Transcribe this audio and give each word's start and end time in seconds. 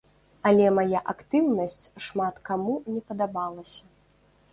Але 0.51 0.69
мая 0.77 1.01
актыўнасць 1.11 1.85
шмат 2.05 2.39
каму 2.49 2.73
не 2.95 3.01
падабалася. 3.11 3.83